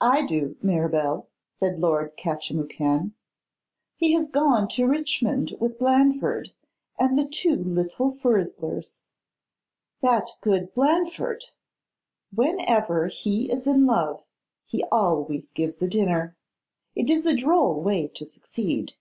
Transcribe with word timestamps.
'I 0.00 0.24
do, 0.24 0.56
Mirabel,' 0.62 1.28
said 1.56 1.78
Lord 1.78 2.16
Catchimwhocan. 2.16 3.12
'He 3.96 4.12
has 4.14 4.26
gone 4.26 4.66
to 4.68 4.86
Richmond 4.86 5.54
with 5.60 5.78
Blandford 5.78 6.54
and 6.98 7.18
the 7.18 7.26
two 7.26 7.56
little 7.56 8.12
Furzlers.' 8.12 8.96
'That 10.00 10.30
good 10.40 10.72
Blandford! 10.72 11.44
Whenever 12.34 13.08
he 13.08 13.52
is 13.52 13.66
in 13.66 13.84
love 13.84 14.24
he 14.64 14.84
always 14.84 15.50
gives 15.50 15.82
a 15.82 15.86
dinner. 15.86 16.34
It 16.94 17.10
is 17.10 17.26
a 17.26 17.36
droll 17.36 17.78
way 17.82 18.08
to 18.08 18.24
succeed. 18.24 18.94